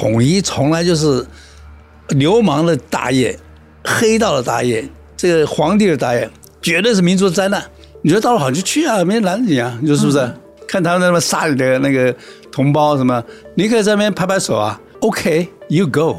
[0.00, 1.22] 统一从来就是
[2.08, 3.38] 流氓的大业，
[3.84, 4.82] 黑道的大业，
[5.14, 6.26] 这个皇帝的大业，
[6.62, 7.62] 绝对是民族灾难。
[8.00, 10.32] 你觉得大陆好就去啊，没人拦你啊，你说是不是？
[10.66, 12.16] 看他们那么杀你的那个
[12.50, 13.22] 同胞什么，
[13.54, 14.80] 你可以在那边拍拍手啊。
[15.00, 16.16] OK，you go。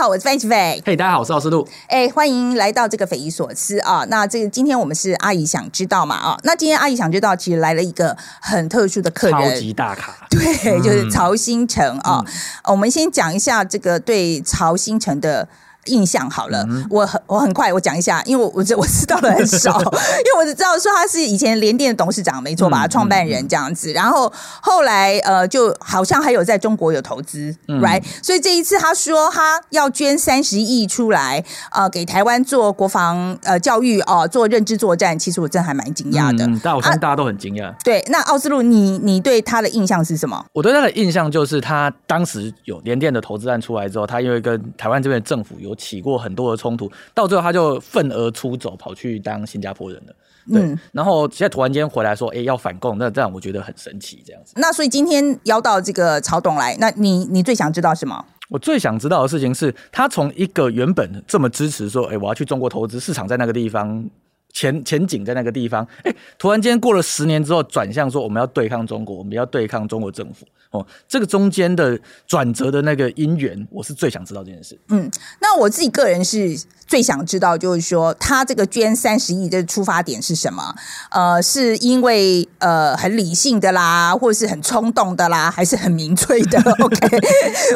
[0.00, 0.82] 好，我是范奇斐。
[0.86, 1.68] 嘿，大家好，我是奥斯陆。
[1.86, 4.02] 哎，欢迎来到这个匪夷所思啊！
[4.08, 6.38] 那这个今天我们是阿姨想知道嘛啊？
[6.42, 12.24] 那今天阿姨想知道，其实来了一个很特殊的客人，超级大咖， 对，就是曹新成啊。
[12.64, 15.46] 我们先讲一下这个对曹新成的。
[15.86, 22.86] 印象好了，我很我很快我讲一下，因为我我我知道的很少， 因为我只知道说他是以前联电的董事长，没错吧？
[22.86, 24.30] 创办人这样子，然后
[24.60, 28.02] 后来呃，就好像还有在中国有投资，right？
[28.22, 36.46] 所以这一次他说他要捐三十亿出来，呃，给台湾做国防呃教育哦，做认知作战，其实我真还蛮惊讶的。
[36.62, 37.74] 但我相信大家都很惊讶。
[37.82, 40.44] 对，那奥斯陆，你你对他的印象是什么？
[40.52, 45.69] 我对他的印象就是他当时有联电的投资案出来之后，他因为跟台湾这边政府有。
[45.74, 50.14] 起过很多的冲突，到最后他就愤而出走，跑去当新加坡人了。
[50.50, 54.54] 对，然后现在突然间回来说，哎，要反共，那这样我觉得很神奇，这样子。
[54.56, 58.24] 那所以今天邀到这个曹董来，那你你最想知道什么？
[58.48, 64.08] 我最想知道的事情是他从一个原本这么支持说，哎，我要去中国投资，市场在那个地方。
[64.52, 70.46] 前前景在那个地方，哎，突然间过了十年之后，转向说我们要对抗中国，我们要对抗中国政府。
[70.70, 71.98] 哦，这个中间的
[72.28, 74.78] 转折的那个因缘，我是最想知道这件事。
[74.90, 76.56] 嗯，那我自己个人是
[76.86, 80.72] 最想知道，就是说他这个捐三十亿的出发点是什么？
[81.10, 86.60] 呃，是因为呃很理性的啦，或是很冲动的啦，还是很民粹的？
[86.78, 87.18] OK，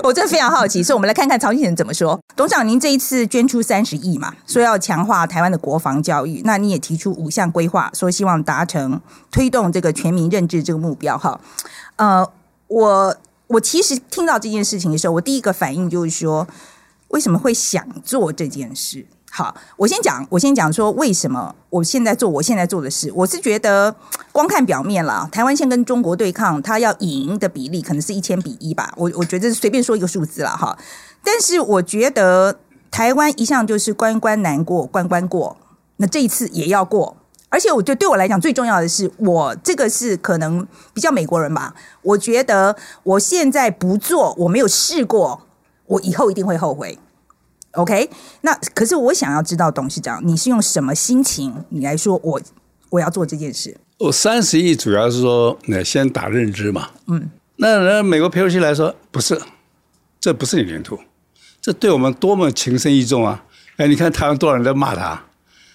[0.04, 2.16] 我真的非常好奇，所以我们来看看曹先生怎么说。
[2.36, 11.18] 董事长，您这一次捐出三十亿嘛，说要强化台湾的国防教育，那你也提出五项规划，说希望达成推动这个全民认知这个目标。
[11.18, 11.38] 哈，
[11.96, 12.26] 呃。
[12.66, 13.14] 我
[13.46, 16.48] 我其实听到这件事情的时候，我第一个反应就是说，
[17.08, 19.06] 为什么会想做这件事？
[19.30, 23.12] 好，我先讲，我先讲说为什么我现在做我现在做的事。
[23.14, 23.94] 我是觉得
[24.32, 28.92] 光看表面了，台湾先跟中国对抗，它要赢的比例可能是一千比一吧。
[28.96, 30.76] 我我觉得随便说一个数字了哈。
[31.22, 32.58] 但是我觉得
[32.90, 35.56] 台湾一向就是关关难过关关过，
[35.96, 37.16] 那这一次也要过。
[37.48, 41.72] 而且我觉得对我来讲最重要的是，我这个是可能比较美国人吧。
[42.02, 42.74] 我觉得
[43.04, 45.46] 我现在不做，我没有试过，
[45.86, 46.98] 我以后一定会后悔。
[47.72, 48.10] OK，
[48.40, 52.40] 那可是我想要知道董事长，你是用什么心情你来说我
[52.90, 53.76] 我要做这件事？
[53.98, 56.90] 我三十亿主要是说，那先打认知嘛。
[57.06, 59.40] 嗯，那那美国佩洛西来说，不是，
[60.20, 60.98] 这不是你领土，
[61.60, 63.44] 这对我们多么情深意重啊！
[63.76, 65.22] 哎，你看台湾多少人在骂他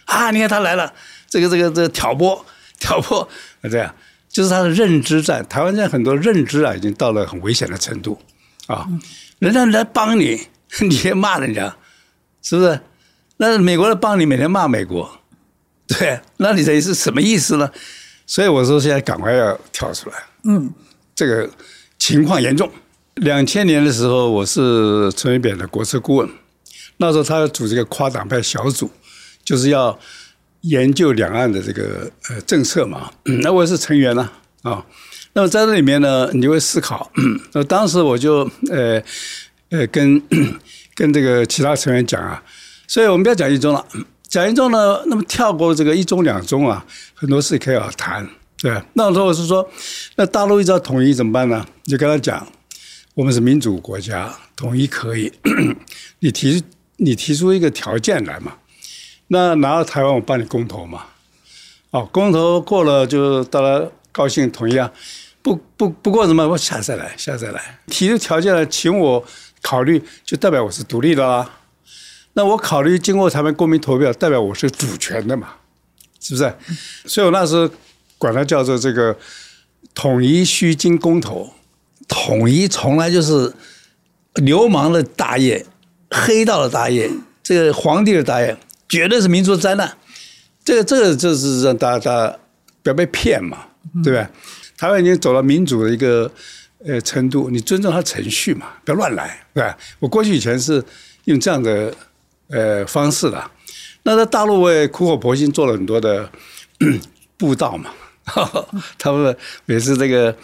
[0.09, 0.31] 啊？
[0.31, 0.94] 你看他来了。
[1.28, 2.44] 这个这个这个挑拨
[2.80, 3.30] 挑拨，
[3.62, 3.94] 那这样
[4.28, 5.46] 就是他的认知战。
[5.47, 8.19] 台湾现在很多认知啊，已经到了很危险的程度
[8.66, 8.88] 啊。
[9.38, 10.48] 人家来帮你，
[10.81, 11.75] 你也骂人家，
[12.42, 12.80] 是不是？
[13.38, 15.19] 那美国人帮你，每天骂美国，
[15.88, 17.72] 对，那你这是什么意思呢？
[18.25, 20.16] 所以我说现在赶快要跳出来。
[20.44, 20.74] 嗯，
[21.16, 21.50] 这个
[21.98, 22.72] 情况严重。
[23.16, 26.30] 两千年的时候，我是陈水扁的国策顾问，
[26.98, 28.90] 那时候他要组织一个跨党派小组，
[29.50, 30.00] 就是要。
[30.64, 33.10] 研究两岸的这个呃政策嘛，
[33.42, 34.30] 那我也是成员呢
[34.62, 34.86] 啊。
[35.32, 37.10] 那么在这里面呢，你会思考。
[37.54, 38.40] 那当时我就
[38.70, 39.02] 呃
[39.70, 40.22] 呃跟
[40.94, 42.44] 跟这个其他成员讲啊，
[42.90, 43.86] 所以我们不要讲一中了，
[44.28, 48.28] 讲一中呢，那么跳过这个一中两中啊，很多事可以要谈，
[48.62, 49.66] 对那时候我是说，
[50.18, 51.66] 那大陆一直要统一怎么办呢？
[51.86, 52.46] 你就跟他讲，
[53.14, 55.31] 我们是民主国家，统一可以，
[56.20, 56.62] 你提
[56.98, 58.56] 你提出一个条件来嘛。
[59.32, 61.06] 那拿到台湾，我帮你公投嘛，
[61.92, 64.92] 哦，公投过了就大家高兴同意啊，
[65.44, 69.24] 不不不过什么，我下再来，下再来，提出条件来请我
[69.62, 71.58] 考虑，就代表我是独立的啦。
[72.34, 75.50] 那我考虑经过台湾公民投票，代表我是主权的嘛，
[76.20, 76.56] 是不是？
[77.06, 77.70] 所以我那时候
[78.18, 79.16] 管它叫做这个
[79.94, 81.54] 统一须经公投，
[82.08, 83.54] 统一从来就是
[84.34, 85.64] 流氓的大业，
[86.10, 87.08] 黑道的大业，
[87.44, 88.58] 这个皇帝的大业。
[88.89, 89.95] 绝对是民族的灾难，
[90.65, 92.36] 这个这个就是让大家
[92.83, 93.68] 不要被骗嘛，
[94.03, 94.27] 对不对？
[94.77, 96.30] 台湾已经走到民主的一个
[96.86, 99.77] 呃程度，你尊重他程序嘛，不要乱来，对吧？
[100.00, 100.83] 我过去以前是
[101.25, 101.94] 用这样的
[102.50, 103.51] 呃方式的，
[104.03, 106.30] 那在大陆我也苦口婆心做了很多的
[107.38, 107.91] 布道嘛，
[108.97, 110.36] 他们每次这个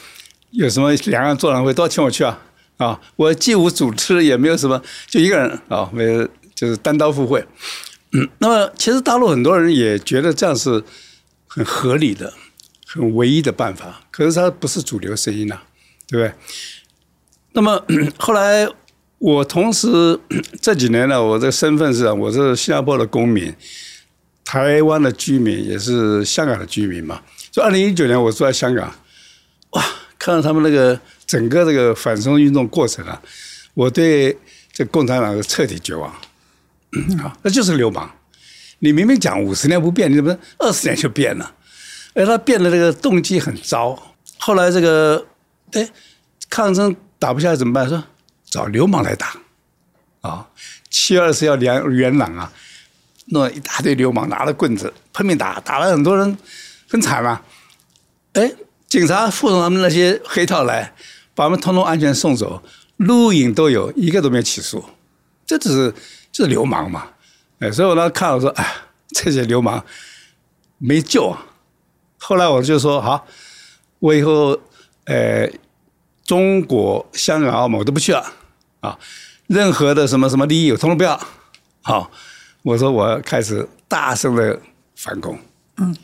[0.51, 2.39] 有什么两岸座谈会都要请我去啊
[2.77, 2.99] 啊！
[3.15, 7.45] 我既无主持，也没有什么，就一个人啊，没就是单刀赴会。
[8.39, 10.83] 那么其实大陆很多人也觉得这样是
[11.47, 12.33] 很合理的、
[12.85, 15.59] 很唯一的办法，可是它不是主流声音呐、
[16.07, 16.33] 对不对？
[17.53, 17.83] 那么
[18.17, 18.67] 后来
[19.17, 20.19] 我同时
[20.61, 23.53] 这几年呢，我这个身份是我是新加坡的公民，
[24.43, 27.21] 台湾的居民，也是香港的居民嘛。
[27.51, 28.93] 就二零一九年我住在香港，
[29.71, 29.83] 哇，
[30.19, 33.21] 看到他们那个整个这个反送运动过程啊，
[33.73, 34.37] 我对
[34.71, 36.13] 这共产党是彻底绝望。
[37.23, 38.09] 啊，那就是流氓。
[38.79, 41.53] 你明明讲五十年不变，你怎么二十年就变了？
[42.13, 44.15] 而他变的这个动机很糟。
[44.37, 45.25] 后来这个，
[45.71, 45.89] 哎，
[46.49, 47.87] 抗争打不下来怎么办？
[47.87, 48.03] 说
[48.45, 49.37] 找流氓来打。
[50.21, 50.47] 啊，
[50.89, 52.51] 七二是要元元朗啊，
[53.27, 56.37] 弄一大堆流氓拿着棍子拼命打，打了很多人
[56.89, 57.41] 很惨嘛。
[58.33, 58.51] 哎，
[58.87, 60.93] 警察附送他们那些黑套来，
[61.33, 62.61] 把他们通通安全送走，
[62.97, 64.83] 录影都有，一个都没有起诉。
[65.45, 65.93] 这只是
[66.35, 67.07] 就是流氓嘛，
[67.59, 68.75] 哎，所以我当时看我说，哎，
[69.07, 69.81] 这些流氓
[70.77, 71.45] 没救啊。
[72.19, 73.25] 后来我就说，好，
[73.99, 74.59] 我以后，
[75.05, 75.49] 呃，
[76.25, 78.33] 中国、香港、澳门我都不去了
[78.81, 78.99] 啊，
[79.47, 81.17] 任何的什么什么利益我通通不要。
[81.81, 82.11] 好，
[82.63, 84.59] 我说我开始大声的
[84.97, 85.39] 反攻，
[85.77, 85.95] 嗯，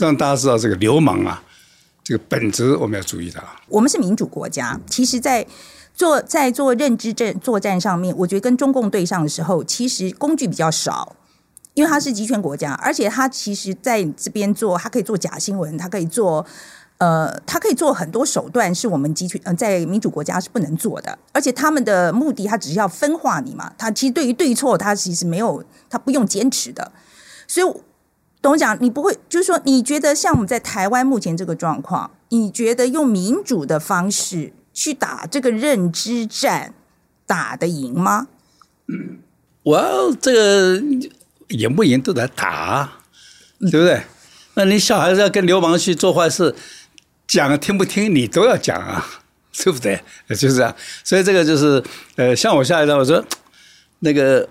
[0.00, 1.42] 让大家知道这个流氓啊，
[2.02, 3.44] 这个本质我们要注意它。
[3.68, 5.46] 我们是民主国家，其实，在
[5.94, 11.16] 做在做认知战作战上面，我觉得跟中共对上的时候，其实工具比较少，
[11.74, 16.44] 因为它是集权国家，而且它其实在这边做，它可以做假新闻，它可以做。
[16.98, 21.18] 呃，它可以做很多手段，是我们集权呃在民主国家是不能做的。
[21.32, 23.70] 而且他们的目的，它只是要分化你嘛。
[23.76, 26.92] 它其实对于对错，它其实没有，它不用坚持的。
[27.48, 27.66] 所以，
[28.40, 36.74] 董事长，你不会就是说，你觉得像我们在台湾目前这个状况，你觉得用民主的方式去打这个认知战，
[37.26, 38.26] 打得赢吗？
[39.62, 40.82] 我要这个
[41.48, 42.98] 赢不赢都得打，
[43.60, 44.02] 对不对？
[44.56, 46.54] 那你小孩子要跟流氓去做坏事。
[47.26, 49.02] 讲听不听你都要讲啊，
[49.56, 49.98] 对不对？
[50.28, 51.82] 就是这样，所以这个就是
[52.16, 53.24] 呃，像我下一张，我说
[54.00, 54.46] 那个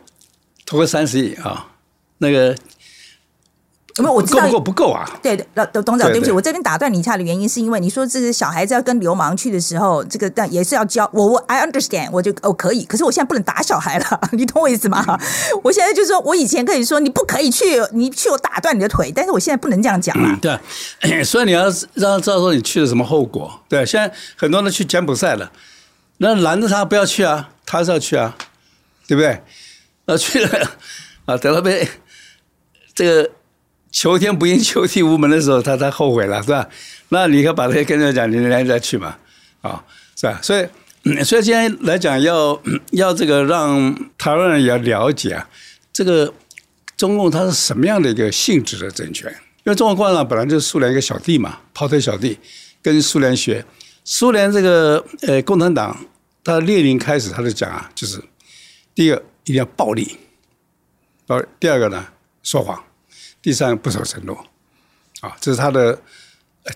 [0.65, 1.67] 投个三十亿啊，
[2.17, 2.57] 那个
[3.97, 5.07] 没有我知道够不够不够啊？
[5.21, 15.05] 对的，董董事长，对不起，我这边打断你一下的原因是因为你说这是小孩子要跟流氓去的时候，这个但也是要教我我 I understand，我就哦可以，可是我现在不能打小孩了， 你懂我意思吗？
[15.61, 20.39] 我现在就说我以前可以说你不可以去，你去我打断你的腿，但是我现在不能这样讲了。
[20.41, 23.61] 对， 所以你要让他知道说你去了什么后果。
[23.69, 25.51] 对，现在很多人去柬埔寨了，
[26.17, 28.35] 那拦着他不要去啊，他是要去啊，
[29.07, 29.39] 对不对？
[30.05, 30.71] 啊去了
[31.25, 31.87] 啊，得了被
[32.95, 33.29] 这个。
[33.93, 36.67] 求天不应，求地无门的时候，他才后悔了，是吧？
[37.09, 39.15] 那你可以把这些跟人讲，你来再去嘛，
[39.61, 39.85] 啊，
[40.15, 40.39] 是吧？
[40.41, 40.67] 所以，
[41.23, 42.59] 所以今天来讲，要
[42.91, 45.47] 要这个让台湾人也要了解啊，
[45.93, 46.33] 这个
[46.97, 49.31] 中共它是什么样的一个性质的政权？
[49.63, 52.37] 因为中国共产党本来就是苏联一个小弟嘛，跑腿小弟，
[52.81, 53.63] 跟苏联学。
[54.03, 55.95] 苏联这个呃共产党，
[56.43, 58.19] 他列宁开始他就讲啊，就是
[58.95, 60.17] 第一个一定要暴力，
[61.27, 62.07] 呃，第二个呢
[62.41, 62.83] 说谎。
[63.43, 64.45] 第三，不守承诺，
[65.19, 66.01] 啊，这是他的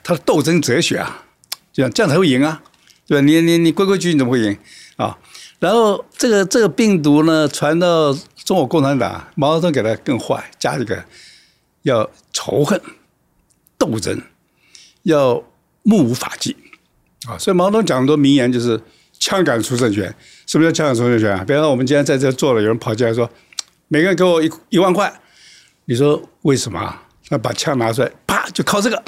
[0.04, 1.24] 他的斗争哲学啊，
[1.72, 2.62] 这样这样才会赢啊，
[3.08, 3.26] 对吧？
[3.26, 4.58] 你你你规规矩矩怎么会赢
[4.98, 5.18] 啊？
[5.60, 11.06] 然后这个这个病毒呢，传到中国共产党，毛泽东给他更坏，加一个
[11.84, 12.80] 要仇恨、
[13.78, 14.22] 斗争，
[15.04, 15.42] 要
[15.84, 16.58] 目无法纪
[17.30, 17.38] 啊。
[17.38, 18.78] 所以毛泽东讲很多名言，就是
[19.18, 20.14] 枪杆出政权。
[20.46, 21.46] 什么叫枪杆出政权啊？
[21.46, 23.30] 比方说，我们今天在这坐了，有人跑进来说，
[23.88, 25.22] 每个人给我一一万块。
[25.90, 27.02] 你说为什么啊？
[27.30, 29.04] 那把枪拿出来，啪，就靠这个，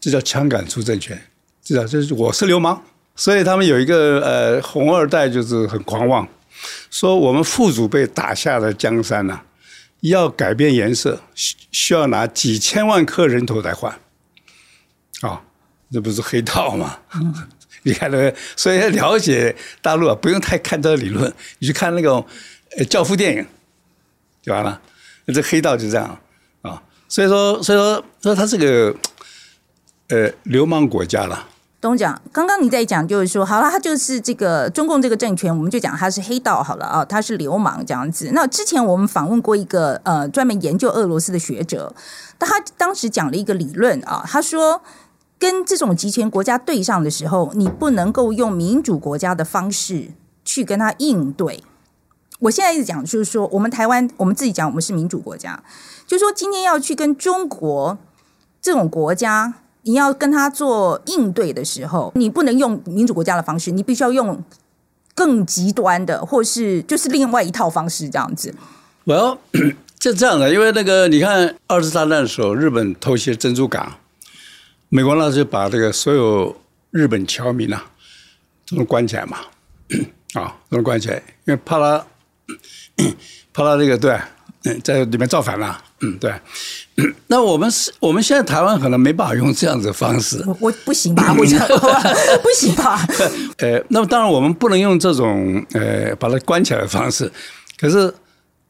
[0.00, 1.20] 这叫枪杆出政权，
[1.62, 2.82] 这叫这是我是流氓。
[3.14, 6.26] 所以他们有一个呃红二代就是很狂妄，
[6.90, 9.40] 说我们父祖辈打下的江山呐，
[10.00, 13.92] 要改变颜色，需需要拿几千万颗人头来换，
[15.20, 15.42] 啊，
[15.92, 16.98] 这不是黑道吗？
[17.82, 22.26] 你看那个，所以要了解大陆啊，不用太看这个理论，你去看那种
[22.76, 23.46] 呃教父电影
[24.42, 24.80] 就完了。
[25.30, 26.18] 这黑道就这样
[26.62, 28.94] 啊，所以说，所以说，说他是个
[30.08, 31.46] 呃流氓国家了。
[31.80, 38.30] 董讲，刚刚你在讲，就是说，好了，他就是这个中共这个政权，我们就讲他是黑道好了啊，他是流氓这样子。
[38.34, 41.94] 那之前我们访问过一个呃专门研究俄罗斯的学者，
[42.38, 44.82] 他当时讲了一个理论啊，他说
[45.38, 50.08] 跟这种集权国家对上的时候，你不能够用民主国家的方式
[50.44, 51.64] 去跟他应对。
[52.40, 55.62] 我现在一直讲，就是说，我们台湾，我们自己讲，我们是民主国家，
[56.06, 57.98] 就是说，今天要去跟中国
[58.60, 64.42] 这种国家，你要跟他做应对的时候，你不能用民主国家的方式，你必须要用
[65.14, 68.54] 更极端的，或是就是另外一套方式这样子。
[69.04, 69.38] 我要
[70.00, 73.98] 就这样的，因为那个你看二次大战的时候，日本偷袭珍珠港，
[74.88, 76.56] 美国那时候把这个所有
[76.90, 77.84] 日本侨民啊，
[78.74, 79.38] 都关起来嘛，
[80.40, 82.06] 啊，都关起来，因为怕他
[83.52, 84.18] 怕他这个对，
[84.82, 86.32] 在里面造反了，嗯，对。
[87.28, 90.42] 那我们是，我们现在台湾可能没办法用这样子的方式。
[90.46, 91.32] 我我不行吧？
[91.38, 93.00] 我想不行吧？
[93.58, 97.30] 呃，那么当然我们不能用这种呃把它关起来的方式，
[97.78, 98.12] 可是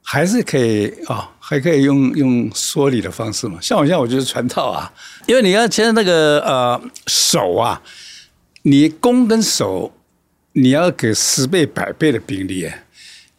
[0.02, 3.58] 还是可以啊，还可以用用说理的方式嘛。
[3.60, 4.92] 像我现在我就是传套啊，
[5.26, 7.82] 因为你要现在那个呃手啊，
[8.62, 9.92] 你攻跟守，
[10.52, 12.70] 你要给十倍百倍的兵力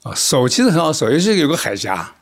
[0.03, 2.15] 啊，手其实很好守，尤其有个海峡，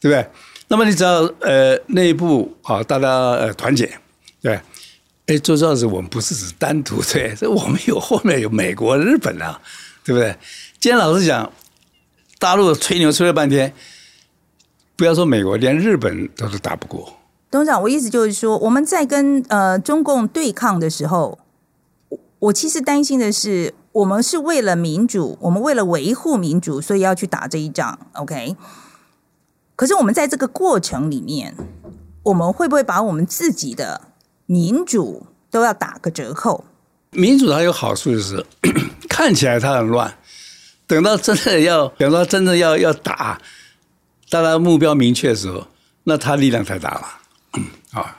[0.00, 0.30] 对不对？
[0.68, 3.90] 那么你只要呃内部啊，大家呃团结，
[4.42, 4.60] 对，
[5.26, 9.60] 哎，做这样子我们不是只单独对， 这我们有后面有美国、日本啊，
[10.04, 10.36] 对不对？
[10.78, 11.50] 今天老实讲，
[12.38, 13.72] 大陆吹牛吹了半天，
[14.96, 17.14] 不要说美国，连日本都是打不过。
[17.50, 21.38] 董事长，我意思就是说，我们在跟呃中共对抗的时候，
[22.10, 28.54] 我我其实担心的是，我们是为了民主，我们为了维护民主，所以要去打这一仗，OK？
[29.74, 31.56] 可是我们在这个过程里面，
[32.22, 34.00] 我们会不会把我们自己的
[34.46, 36.64] 民主都要打个折扣？
[37.10, 38.46] 民主它有好处，就是
[39.10, 40.16] 看起来它很乱，
[40.86, 43.40] 等到真的要 等到真的要要打，
[44.30, 45.66] 大家目标明确的时候，
[46.04, 48.00] 那它力量太大了。
[48.00, 48.17] 啊，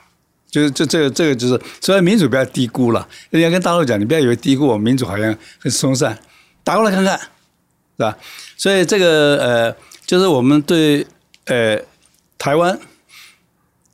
[0.50, 3.06] 就是这这个这个就是，所以民主不要低估了。
[3.30, 6.18] 人家跟大陆讲，你不要以为低估我们民主好像很松散，
[6.64, 7.26] 打过来看看，是
[7.98, 8.18] 吧？
[8.56, 11.06] 所以这个呃，就是我们对。
[11.46, 11.76] 呃，
[12.38, 12.78] 台湾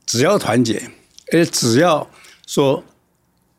[0.05, 0.91] 只要团结，
[1.33, 2.07] 而且只要
[2.47, 2.85] 说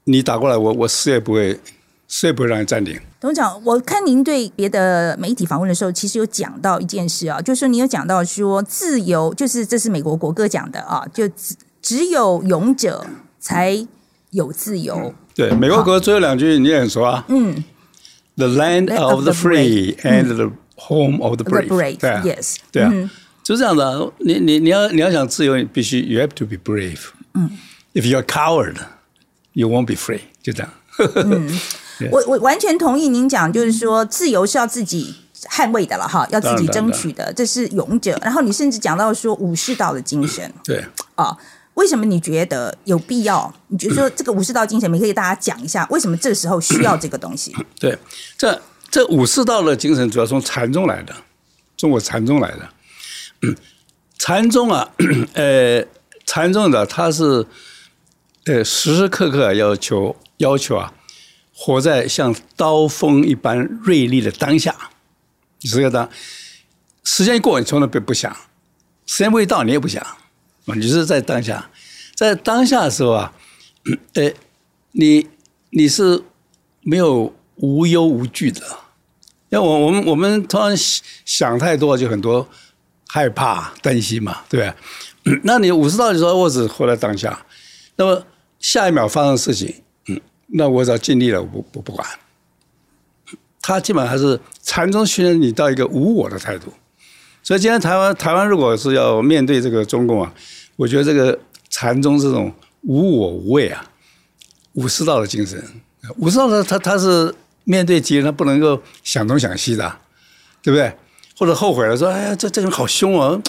[0.04, 1.60] 你打过来，我我死也不会，
[2.08, 3.00] 死也不会让你占领。
[3.20, 11.27] 董事长，我看您对别的媒体访问的时候，其实有讲到一件事啊，就是你有讲到说自由，就是这是美国国歌讲的啊，就
[11.88, 13.06] 只只有勇者
[13.39, 13.88] 才
[14.32, 15.13] 有自由。
[15.34, 17.24] 对，美国国最后两句你也很熟啊。
[17.29, 17.63] 嗯
[18.36, 21.98] ，The land of the free and the home of the brave。
[21.98, 22.91] 对，Yes，对啊。
[23.44, 27.00] 就这样的，你你你要你要想自由，你必须 you have to be brave。
[27.36, 27.50] 嗯
[27.94, 30.20] ，if you're coward，you won't be free。
[30.44, 30.70] 就这样。
[31.15, 31.50] 嗯，
[32.12, 35.15] 我我完全同意您讲，就是说自由是要自己
[35.50, 38.20] 捍卫的了哈，要自己争取的，这是勇者。
[38.22, 40.51] 然后你甚至讲到说武士道的精神。
[40.63, 40.84] 对。
[41.15, 41.36] 啊，
[41.78, 43.54] 为什么你觉得有必要？
[43.68, 47.56] 你觉得说这个武士道精神，你可以给大家讲一下，为什么这时候需要这个东西？
[47.80, 47.96] 对，
[48.36, 51.16] 这这武士道的精神主要从禅宗来的，
[51.78, 52.70] 中国禅宗来的。
[54.18, 54.90] 禅宗啊，
[55.34, 55.86] 呃，
[56.26, 57.46] 禅宗的他是，
[58.46, 60.92] 呃，时时刻刻要求要求啊，
[61.54, 64.76] 活在像刀锋一般锐利的当下。
[65.62, 66.10] 你是要当
[67.04, 68.32] 时间一过，你从来不不想；
[69.06, 70.04] 时间未到，你也不想
[70.76, 71.70] 你是在当下，
[72.16, 73.34] 在当下的时候啊，
[74.16, 74.34] 哎，
[74.92, 75.28] 你
[75.70, 76.24] 你是
[76.82, 78.62] 没有无忧无惧的。
[79.50, 80.76] 因为我我们我们通常
[81.26, 82.48] 想太多，就很多。
[83.10, 84.76] 害怕、担心嘛，对吧？
[85.44, 87.46] 那你五十道就说我只活在当下，
[87.96, 88.22] 那么
[88.60, 89.74] 下一秒发生的事情，
[90.08, 92.06] 嗯，那我只要尽力了，我不不不管。
[93.62, 96.74] 他基本上还是禅宗训练你到一个无我的态度。
[97.42, 100.34] 所以今天台湾台湾如果是要面对这个中共啊，
[100.78, 101.38] 我觉得这个
[101.70, 102.54] 禅宗这种
[102.84, 103.84] 无我无畏啊，
[104.74, 105.62] 武士道的精神，
[106.18, 109.98] 武士道的他他是面对敌人他不能够想东想西的，
[110.62, 110.96] 对不对？
[111.38, 113.40] 或者后悔了，说：“哎呀，这这个人好凶哦！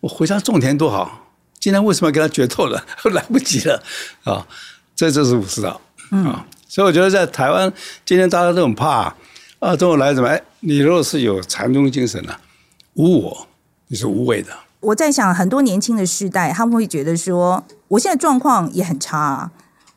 [0.00, 2.84] 我回家种田多好，今天为什么要跟他决斗了？
[3.12, 3.82] 来不及了
[4.24, 4.46] 啊！
[4.94, 6.44] 这就是武士道啊！
[6.68, 7.72] 所以我觉得在台湾，
[8.04, 9.14] 今天大家都很怕
[9.58, 10.28] 啊，中国来怎么？
[10.28, 12.36] 哎，你如果是有禅宗精神呢，
[12.94, 13.46] 无我，
[13.86, 14.52] 你是无畏的。
[14.80, 19.50] 我在想，很多年轻的世代，他们会觉得说，我现在状况也很差。”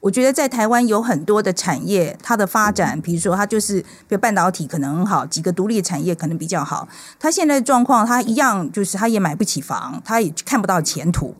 [0.04, 6.86] 我觉得在台湾有很多的产业，它的发展，比如说它就是，比如半导体可能很好，几个独立产业可能比较好。
[7.18, 11.34] 它现在的状况，它一样就是它也买不起房，它也看不到前途。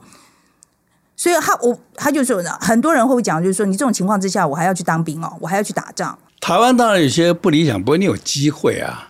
[1.18, 6.18] 所以他我他就说，很多人会讲，就是说你这种情况之下，我还要去当兵哦，我还要去打仗。
[6.40, 9.10] 台湾当然有些不理想，不过你有机会啊，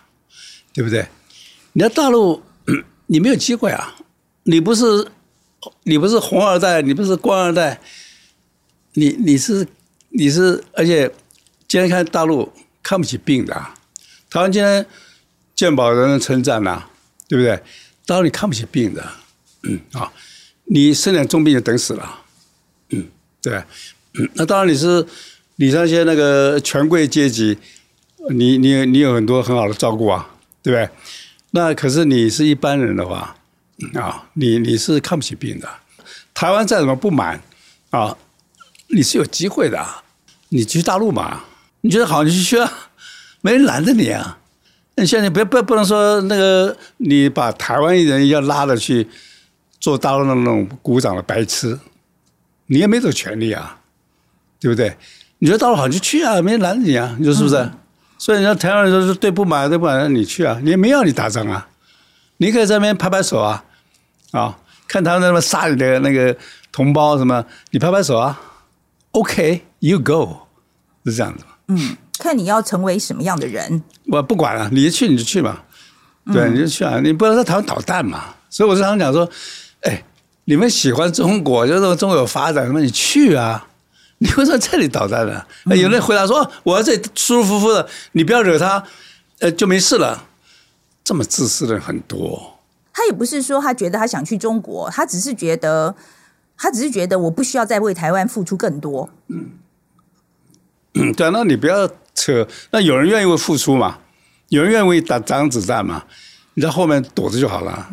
[0.72, 1.06] 对不对？
[1.74, 2.42] 你在大陆，
[3.06, 3.94] 你没有机会啊，
[4.44, 5.08] 你不是
[5.82, 7.80] 你不是红二代，你不是官二代。
[8.96, 9.66] 你你是
[10.10, 11.10] 你是，而且
[11.66, 13.52] 今天看大陆看不起病的，
[14.30, 14.86] 台湾今天
[15.56, 16.84] 健保人人称赞呐，
[17.26, 17.60] 对不对？
[18.06, 19.04] 大陆你看不起病的，
[19.62, 20.12] 嗯啊，
[20.66, 22.20] 你生点重病就等死了，
[22.90, 23.08] 嗯，
[23.42, 23.54] 对，
[24.12, 25.04] 嗯，那当然你是
[25.56, 27.58] 你那些那个权贵阶级，
[28.30, 30.30] 你你你有很多很好的照顾啊，
[30.62, 30.88] 对不对？
[31.50, 33.36] 那可是你是一般人的话，
[33.94, 35.68] 啊，你你是看不起病的。
[36.32, 37.40] 台湾再怎么不满
[37.90, 38.16] 啊，
[38.88, 40.02] 你是有机会的啊。
[40.50, 41.44] 你去大陆嘛，
[41.80, 42.70] 你觉得好你就去啊，
[43.40, 44.38] 没人拦着你啊。
[44.96, 49.08] 那现在不要不不能说那个你把台湾人要拉着去
[49.80, 51.78] 做大陆的那种鼓掌的白痴，
[52.66, 53.80] 你也没这个权利啊，
[54.60, 54.96] 对不对？
[55.38, 57.68] 你觉得大陆好你就去啊，没人拦着你啊，你说是不是？
[58.16, 61.68] 所以人家台湾人说是对不满对不满，你去啊，你也没要你打仗啊，
[62.44, 63.64] 你可以在那边拍拍手啊，
[64.32, 66.36] 啊，看他们那么杀你的那个
[66.70, 68.38] 同胞什么，你拍拍手啊
[69.12, 70.40] ，OK，you go，
[71.06, 71.42] 是这样子。
[71.68, 73.82] 嗯，看你要成为什么样的人。
[74.08, 75.62] 我不管了，你去你就去嘛，
[76.34, 78.34] 对，你就去啊，你不能在台湾捣蛋嘛。
[78.50, 79.26] 所以我经常讲说，
[79.80, 80.04] 哎，
[80.44, 83.66] 你们喜欢中国，就是中国有发展，什么你去啊。
[84.18, 85.42] 你为什么这里捣蛋呢？
[85.74, 88.84] 有人回答说：“我在这里舒舒服服的，你不要惹他，
[89.38, 90.24] 呃，就没事了。”
[91.04, 92.58] 这么自私的人很多。
[92.92, 95.94] 他也不是说他觉得他想去中国，他只是觉得，
[96.56, 99.10] 他只是觉得我不需要再为台湾付出更多。
[99.28, 99.50] 嗯，
[101.14, 102.48] 对啊，那你不要扯。
[102.70, 103.98] 那有人愿意为付出嘛？
[104.48, 106.04] 有人愿意为打挡子弹嘛？
[106.54, 107.90] 你在后面躲着就好了。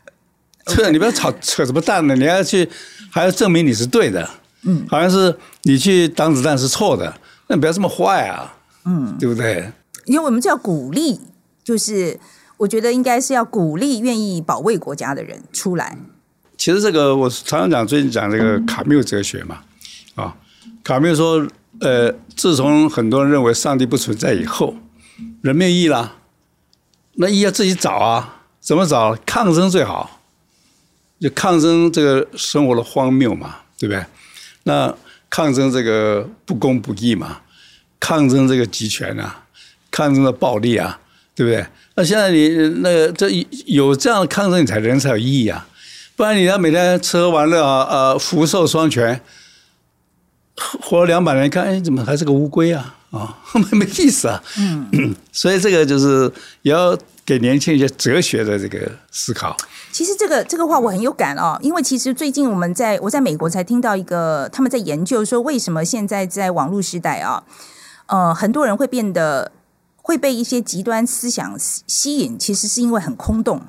[0.66, 2.14] 这你不要吵扯什么蛋呢？
[2.14, 2.68] 你要去，
[3.10, 4.28] 还要证明你是对的。
[4.64, 9.72] 嗯，好像是你去挡子弹是错的，那你不要这么坏啊，嗯，对不对？
[10.04, 11.20] 因为我们叫鼓励，
[11.64, 12.18] 就是
[12.58, 15.98] 我觉得应该是要鼓励愿意保卫国家的人出来。
[16.56, 19.60] 其实这个我常常讲，最近讲这个卡缪哲学嘛，
[20.14, 20.34] 啊，
[20.82, 21.46] 卡缪说，
[21.80, 24.74] 呃，自从很多人认为上帝不存在以后，
[25.42, 26.16] 人没有意义了，
[27.16, 29.14] 那意义要自己找啊，怎么找？
[29.26, 30.22] 抗争最好，
[31.20, 34.02] 就抗争这个生活的荒谬嘛，对不对？
[34.62, 34.94] 那
[35.28, 37.42] 抗争这个不公不义嘛，
[38.00, 39.44] 抗争这个集权啊，
[39.90, 40.98] 抗争的暴力啊，
[41.34, 41.66] 对不对？
[41.96, 42.48] 那现在你
[42.82, 43.28] 那个这
[43.64, 45.66] 有这样的抗争，你才人才有意义啊，
[46.14, 49.20] 不然你要每天吃喝玩乐啊，呃，福寿双全，
[50.82, 52.94] 活了两百年，看哎，怎么还是个乌龟啊？
[53.12, 54.42] 啊，没 没意思啊。
[54.58, 56.94] 嗯， 所以这个就是也要
[57.24, 59.56] 给年轻人一些哲学的这个思考。
[59.90, 67.42] 其实这个这个话我很有感哦，因为其实最近我们在我在美国才听到一个他们在研究说，为什么现在在网络时代啊，
[68.06, 69.50] 呃，很多人会变得
[70.06, 73.60] 会被一些极端思想吸引，其实是因为很空洞。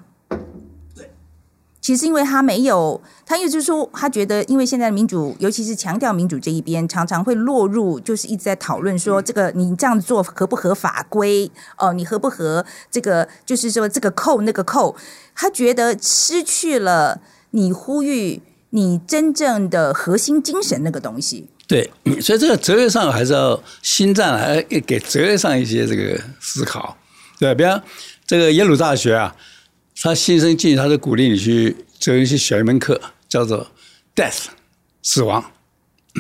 [1.82, 11.52] 其实因为他没有，他意思就是说，他觉得，因为现在民主，尤其是强调民主这一边，常常会落入就是一直在讨论说，这个你这样做合不合法规？
[11.80, 13.28] 哦，你合不合这个？
[13.44, 14.96] 就是说这个扣那个扣，
[15.34, 17.20] 他觉得失去了
[17.50, 21.50] 你呼吁你真正的核心精神那个东西。
[21.68, 26.98] 对，所以这个哲学上还是要心脏还给哲学上一些这个思考，
[27.38, 27.84] 对比方
[28.26, 29.36] 这个耶鲁大学啊。
[30.00, 33.72] 他新生进去，他就鼓励你去哲学去选一门课，叫做
[34.16, 34.46] “death”，
[35.02, 35.44] 死亡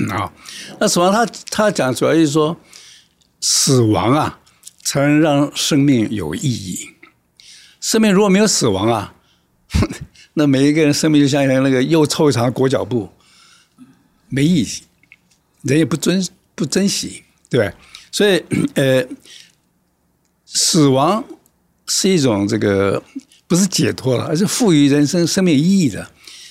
[0.10, 0.34] 啊。
[0.80, 2.58] 那死亡，他他讲主要就是说，
[3.40, 4.40] 死亡啊，
[4.84, 6.90] 才能让生命有意义。
[7.80, 9.14] 生命如果没有死亡啊，
[10.34, 13.12] 那每一个人生命就像那个又臭又长的裹脚布，
[14.28, 14.68] 没意义，
[15.68, 16.26] 人也不尊
[16.56, 17.72] 不珍惜，对
[18.12, 18.44] 所以
[18.76, 19.06] 呃，
[20.46, 21.24] 死亡
[21.86, 23.04] 是一种这个。
[23.50, 26.06] 不是解脱了，而是赋予人生生命意义的。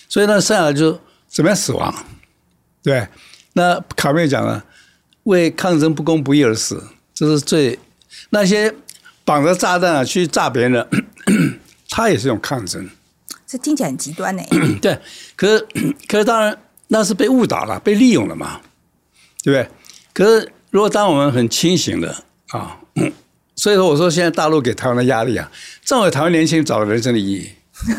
[0.08, 0.98] 所以呢，剩下来就
[1.28, 1.94] 怎么样死亡？
[2.82, 3.06] 对，
[3.52, 4.64] 那卡缪讲了，
[5.24, 7.78] 为抗争不公不义而死，这是最
[8.30, 8.74] 那些
[9.26, 10.88] 绑着炸弹啊去炸别人的，
[11.90, 12.88] 他也是一种抗争。
[13.46, 14.42] 这听起来很极端呢。
[14.80, 14.98] 对，
[15.36, 15.66] 可是
[16.08, 18.58] 可是当然那是被误导了，被利用了嘛，
[19.46, 19.70] 对不对？
[20.12, 22.80] 可是如果当我们很清醒的啊。
[23.58, 25.50] 所以说，我说现在大陆给台湾的压力啊，
[25.82, 27.48] 正好台湾年轻人找到人生的意义，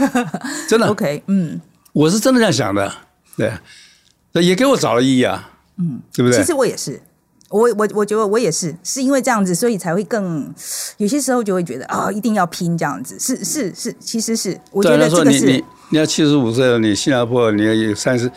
[0.70, 0.86] 真的。
[0.86, 1.60] OK，嗯，
[1.94, 2.94] 我是真的这样想的，
[3.36, 3.52] 对，
[4.44, 6.40] 也给我找了意义啊，嗯，对不对？
[6.40, 7.02] 其实我也是，
[7.50, 10.54] 我我我觉得我也是，是因为这样子，所以才会更
[10.98, 15.44] 有些时候就会觉得啊，一定要拼这样子，是是是，其实是我觉得这个是。
[15.48, 18.32] 你你要七十五岁了，你新加坡你要有三十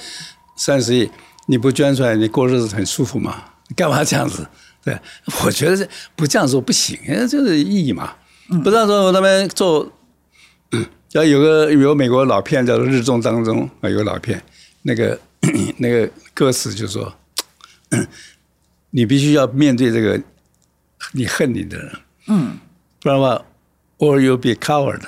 [0.57, 1.11] 三十亿，
[1.51, 3.43] 你不捐出来，你过日子很舒服吗？
[3.75, 4.47] 干嘛这样子？
[4.85, 4.97] 对，
[5.45, 6.97] 我觉得不这样做不行，
[7.29, 8.15] 就是意义嘛。
[8.63, 9.91] 不这样说我那边做，
[11.11, 14.41] 要有个有个美国老片叫做《日中当中》啊，有个老片，
[14.83, 15.19] 那个
[15.79, 17.13] 那个歌词就说，
[18.91, 20.21] 你必须要面对这个
[21.13, 21.93] 你恨你的人，
[22.29, 22.59] 嗯，
[23.01, 23.45] 不然的话
[23.99, 25.03] ，or you'll be coward，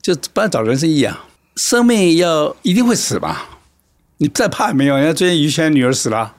[0.00, 1.26] 就不然找人生意义啊。
[1.56, 3.51] 生命要一定会死吧？
[4.22, 4.96] 你再怕也没用。
[4.96, 6.32] 人家最近于谦女儿死了，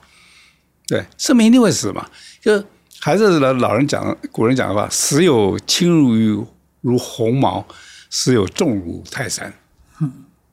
[0.88, 2.10] 对，生命一定会死嘛，
[2.42, 2.64] 就。
[3.02, 6.48] 还是老老人讲，古人讲的话：“死有轻如
[6.80, 7.68] 如鸿毛，
[8.10, 9.54] 死有重如泰山。”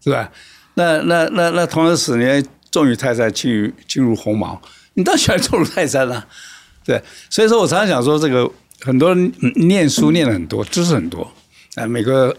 [0.02, 0.28] 是吧？
[0.74, 4.60] 那那那那同时十年，重于泰山，轻于轻如鸿毛，
[4.94, 6.26] 你当然喜欢重如泰山了、
[6.84, 11.32] 对，所以说我常常讲说，这个很多人念书念了很多，知识很多，
[11.76, 12.36] 啊，美国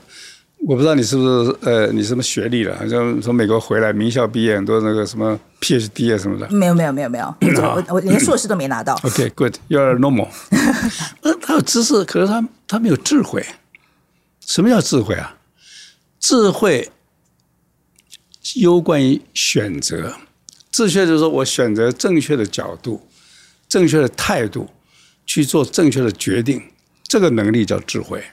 [0.67, 2.78] 我不知道你是不是呃，你什么学历了？
[2.78, 6.47] 好像从美国回来，名校毕业，很多那个什么 PhD 啊什么的。
[6.52, 8.93] 没有没有没有没有， 我我连硕士都没拿到。
[9.04, 10.30] OK，good，you're normal。
[11.24, 13.43] 那他有知识，可是他他没有智慧。
[14.45, 15.36] 什么叫智慧啊？
[16.19, 16.91] 智慧
[18.56, 20.15] 攸关于选择，
[20.71, 23.02] 正确就是说我选择正确的角度、
[23.67, 24.69] 正确的态度
[25.26, 26.62] 去做正确的决定，
[27.08, 28.24] 这个能力叫智慧。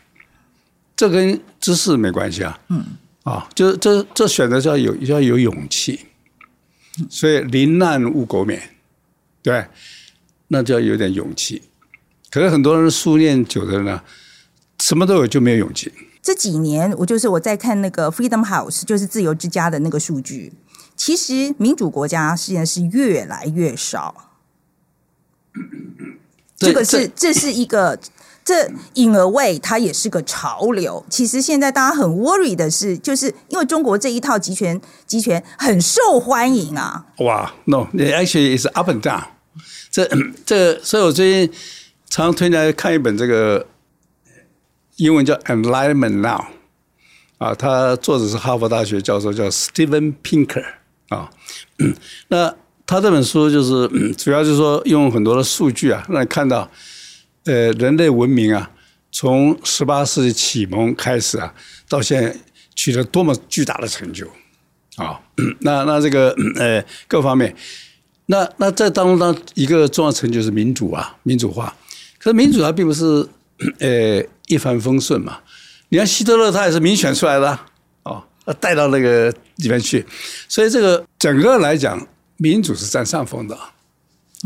[0.99, 2.61] 这跟知识没关系啊。
[2.69, 2.85] 嗯。
[3.25, 6.01] 啊，就是这这选择就要有要有勇气，
[7.11, 8.71] 所以临难勿苟免，
[9.43, 9.67] 对，
[10.47, 11.61] 那就要有点勇气。
[12.31, 14.01] 可是很多人书念久的呢，
[14.79, 15.93] 什么都有就没有勇气。
[16.23, 20.55] 这几年，我就是我在看那个 Freedom House，就是自由之家的那个数据。
[20.97, 24.33] 其实民主国家现在是越来越少，
[26.57, 27.99] 这个是这是一个
[28.49, 31.05] 这 in a way 它也是个潮流。
[31.11, 37.05] 其实现在大家很 worry 的是，就是因为中国这一套集权集权很受欢迎啊。
[37.19, 39.23] 哇，no，actually is up and down
[39.91, 40.09] 这。
[40.47, 41.55] 这所以我最近
[42.09, 43.67] 常常推荐大家看一本这个
[44.97, 46.41] 英文叫《Enlightenment Now》
[47.37, 50.65] 啊，他作者是哈佛大学教授叫 Steven Pinker
[51.11, 51.29] 啊。
[52.29, 52.55] 那
[52.87, 56.71] 他这本书就是主要就是说用很多的数据啊，让你看到。
[57.49, 58.71] 呃，人类文明啊，
[59.11, 61.55] 从十八世纪启蒙开始啊，
[61.89, 62.37] 到现在
[62.75, 64.27] 取得多么巨大的成就
[64.97, 65.19] 啊！
[65.61, 67.57] 那那这个呃各方面，
[68.27, 71.75] 那那在当中当一个重要成就是民主啊，民主化。
[72.19, 73.27] 可是民主它并不是
[73.79, 75.39] 呃一帆风顺嘛。
[75.89, 77.59] 你看希特勒他也是民选出来的
[78.03, 78.23] 哦，
[78.61, 80.05] 带到那个里面去，
[80.47, 82.07] 所以这个整个来讲，
[82.37, 83.59] 民主是占上风的。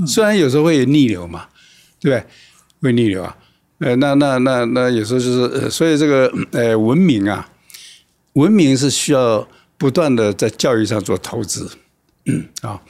[0.07, 1.49] 虽然有时候会有逆流嘛，
[1.99, 2.25] 对不对？
[2.83, 3.37] 会逆流啊，
[3.79, 7.49] 呃，那那那那有时候就是，呃，所以这个呃文明啊，
[8.33, 9.47] 文明是需要
[9.79, 11.71] 不断的在教育上做投资，
[12.63, 12.83] 啊，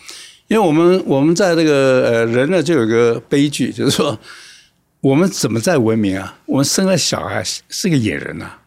[0.48, 4.18] 因为我们我们在这个呃人呢就有个悲剧，就是说
[5.00, 6.38] 我们怎么在文明啊？
[6.46, 8.62] 我们生了小孩是个野人呐、啊，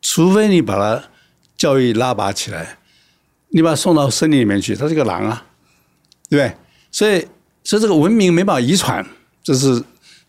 [0.00, 1.08] 除非你把他
[1.56, 2.78] 教育拉拔起来，
[3.48, 5.44] 你把他送到森林里面去，他是个狼啊，
[6.30, 6.56] 对不对？
[6.92, 7.26] 所以
[7.64, 9.04] 所以这个文明没办法遗传，
[9.42, 9.82] 这是。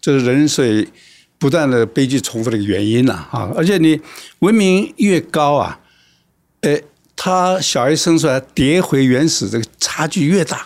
[0.08, 0.88] 这是人所以
[1.38, 3.52] 不断的悲剧重复的一个原因呐啊！
[3.58, 4.00] 而且你
[4.40, 5.78] 文明越高啊，
[6.62, 6.82] 哎，
[7.14, 10.66] 他小孩生出来跌回原始，这个差距越大，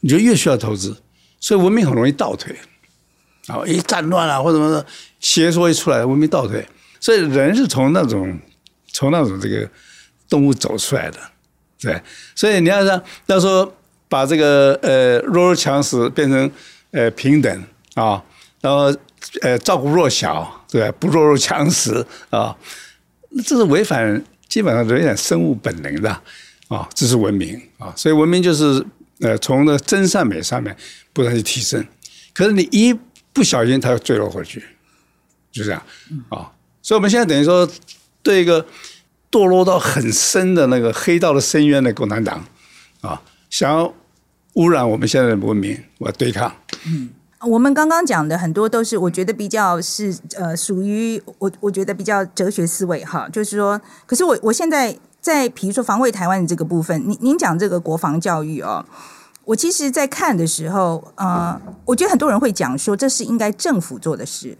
[0.00, 0.94] 你就越需要投资，
[1.40, 2.54] 所以文明很容易倒退
[3.46, 3.64] 啊！
[3.66, 4.84] 一战乱啊或者什么
[5.20, 6.62] 邪说一出来，文明倒退。
[7.00, 8.38] 所以人是从那种
[8.92, 9.66] 从那种这个
[10.28, 11.18] 动物走出来的，
[11.80, 11.98] 对。
[12.34, 13.74] 所以你要说要说
[14.06, 16.52] 把这个呃弱肉强食变成
[16.90, 18.22] 呃平等啊。
[18.60, 18.94] 然后，
[19.40, 22.54] 呃，照顾弱小，对不弱肉强食啊，
[23.46, 26.10] 这是违反基本上有点生物本能的
[26.68, 28.84] 啊，这是文明啊，所以文明就是
[29.20, 30.76] 呃，从那真善美上面
[31.12, 31.82] 不断去提升。
[32.34, 32.94] 可是你一
[33.32, 34.62] 不小心，它又坠落回去，
[35.50, 35.82] 就这样
[36.28, 36.52] 啊。
[36.82, 37.66] 所以我们现在等于说，
[38.22, 38.66] 对一个
[39.30, 42.44] 堕落到很深的那个黑道的深渊的共产党
[43.00, 43.94] 啊，想要
[44.54, 46.54] 污染我们现在的文明，我要对抗。
[46.84, 47.10] 嗯。
[47.46, 58.84] 我们刚刚讲的很多都是，我觉得比较是呃，属于我我觉得比较哲学思维哈，就是说，可是我我现在在比如说防卫台湾的这个部分，您您讲这个国防教育哦，
[59.46, 64.58] 我其实，在看的时候，呃，我觉得很多人会讲说，这是应该政府做的事。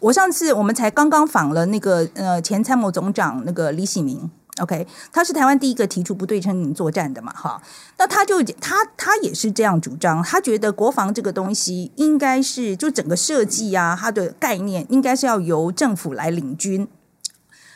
[0.00, 4.30] 我上次我们才刚刚访了那个呃前参谋总长那个李喜明。
[4.60, 7.60] OK，他是台湾第一个提出不对称作战的嘛，哈，
[7.96, 16.86] 那他就他他也是这样主张，他觉得国防这个东西应该是就整个设计啊，它的概念应该是要由政府来领军。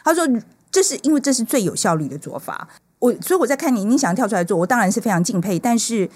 [0.04, 0.28] 他说
[0.70, 2.68] 这是因为这是最有效率的做法。
[2.98, 5.58] 我所以我在看你，你想跳出来做，我当然是非常敬佩。
[5.58, 6.08] 但是，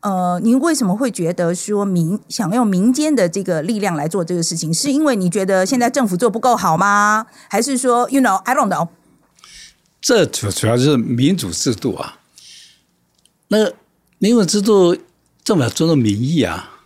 [0.00, 4.72] 呃，您为什么会觉得说民想用民间的这个力量来做这个事情？
[4.72, 7.26] 是因为你觉得现在政府做不够好吗？
[7.48, 8.88] 还是说，you know，I don't know？
[10.08, 12.18] 这主主要就是民主制度啊，
[13.48, 13.70] 那
[14.16, 14.96] 民主制度
[15.44, 16.80] 政府要尊重民意啊，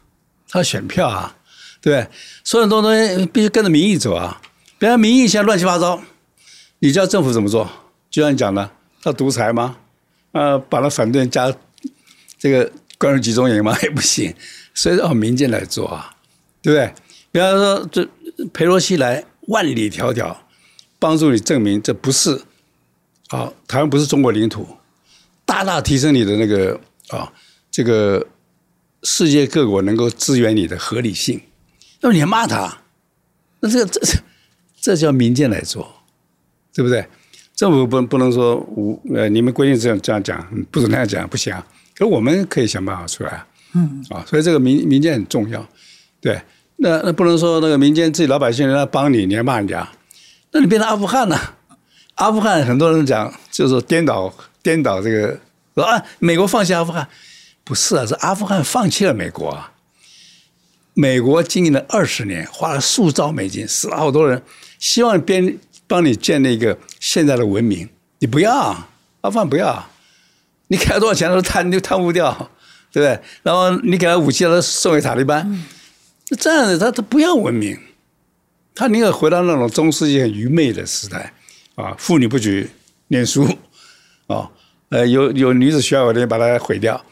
[0.49, 1.37] 他要选票啊，
[1.81, 2.11] 对不对？
[2.43, 4.43] 所有东西必须跟着民意走啊，
[4.77, 6.03] 别人民意现在乱七八糟，
[6.81, 7.71] 你叫政府怎么做？
[8.11, 8.69] 就像你讲的，
[9.01, 9.77] 他独裁吗？
[10.33, 11.55] 呃，把他反对人加
[12.41, 13.79] 这个关入集中营吗？
[13.85, 14.35] 也不行，
[14.75, 16.17] 所以让民间来做啊，
[16.61, 16.93] 对不对？
[17.31, 18.05] 比方说，这
[18.53, 20.37] 裴洛西来万里迢迢
[20.99, 22.43] 帮助你证明这不是。
[23.33, 24.66] 啊，台湾不是中国领土，
[25.47, 27.33] 大大提升你的那个啊，
[27.71, 28.27] 这个
[29.03, 31.40] 世界各国能够支援你的合理性。
[32.03, 32.79] 那么你还骂他，
[33.61, 34.18] 那这个这这
[34.81, 35.90] 这叫民间来做，
[36.75, 37.07] 对不对？
[37.57, 41.55] 政府不不能说无呃，你们规定这样这样讲，不准那样讲，不行。
[41.95, 45.66] 可我们可以想办法出来，嗯啊，所以这个民民间很重要，
[46.21, 46.38] 对。
[46.77, 49.88] 那那不能说那个民间自己老百姓人家帮你，你还骂人家，
[50.51, 51.57] 那你变成阿富汗了。
[52.23, 54.33] 阿富汗很多人讲就是颠倒
[54.63, 55.37] 颠倒这个
[55.75, 57.09] 说啊，美国放弃阿富汗，
[57.65, 59.73] 不是啊，是阿富汗放弃了美国啊。
[60.95, 64.41] 美国经营了二十年，花了数兆美金，死了好多人，
[64.79, 65.59] 希望边
[65.89, 67.89] 帮你建立一个现在的文明，
[68.21, 68.55] 你不要
[69.23, 69.85] 阿富汗不要，
[70.69, 72.33] 你给他多少钱他都贪就贪污掉，
[72.93, 73.21] 对不对？
[73.43, 75.65] 然后你给他武器，他送给塔利班，
[76.39, 77.77] 这样子他他不要文明，
[78.77, 81.33] 他宁可回到那种中世纪很愚昧的时代。
[81.75, 82.71] 啊，妇女不许
[83.09, 83.45] 念书，
[84.27, 84.51] 啊，
[84.91, 87.03] 呃，有有女子学校，我得把它毁掉。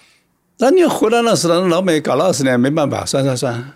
[0.58, 3.72] 那你回到那时候，老美搞了二十年，没办法，算算算。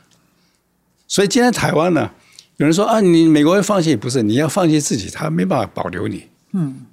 [1.09, 2.11] 所以今天台湾呢，
[2.59, 6.29] 有人说啊，你美国会放弃，不是你要放弃自己，他没办法保留你。
[6.53, 6.87] 嗯，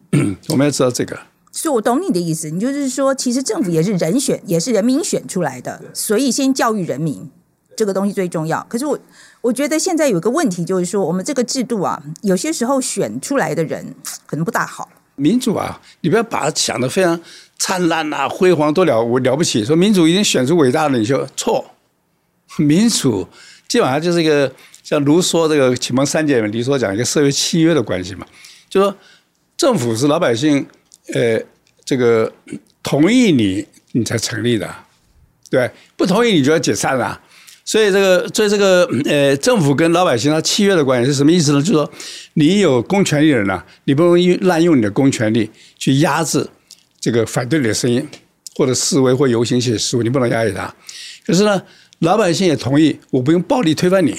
[0.48, 1.20] 我们要知道这个。
[1.52, 7.30] 所以我懂你的意思，你就是说，其实政府也是人选，也是人民选出来的，所以先教育人民。
[7.76, 8.64] 这个东西最重要。
[8.70, 9.00] 可是我
[9.42, 13.94] 我觉得现在有个问题，就是说我们这个制度啊，有些时候选出来的人
[14.26, 14.88] 可能不大好。
[15.16, 17.20] 民主啊，你不要把它想的非常
[17.58, 19.66] 灿烂啊、辉煌多了，我了不起。
[19.66, 21.66] 说民主一定选出伟大的领袖，错。
[22.58, 23.28] 民主
[23.68, 24.52] 基本上就是一个
[24.84, 28.28] 像卢梭这个启蒙三杰里面，卢梭讲一个社会契约的关系嘛，
[28.70, 28.96] 就说
[29.56, 30.66] 政府是老百姓
[31.14, 31.40] 呃
[31.86, 32.32] 这个
[32.84, 34.70] 同意你，你才成立的，
[35.50, 37.20] 对，不同意你就要解散了。
[37.72, 41.62] 所以这个，所以这个，呃，政府跟老百姓他契约的关系是什么意思呢？
[41.62, 41.90] 就是说，
[42.34, 46.46] 你有公权力的人呢，你不能用滥用你的公权力去压制
[47.00, 48.06] 这个反对你的声音，
[48.58, 50.76] 或者示威或游行写书，你不能压抑他。
[51.26, 51.64] 可是呢，
[52.00, 54.18] 老百姓也同意，我不用暴力推翻你，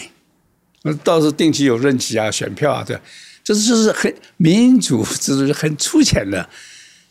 [0.85, 2.99] 那倒是定期有任期啊、选票啊，对，
[3.45, 6.49] 这是就是很民主这是，很粗浅的、